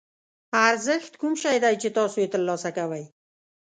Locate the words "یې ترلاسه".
2.23-2.69